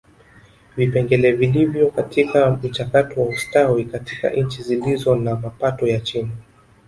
Vipengele 0.77 1.31
vilivyo 1.31 1.91
katika 1.91 2.51
mchakato 2.63 3.21
wa 3.21 3.27
ustawi 3.27 3.85
katika 3.85 4.29
nchi 4.29 4.63
zilizo 4.63 5.15
na 5.15 5.35
mapato 5.35 5.87
ya 5.87 5.99
chini 5.99 6.31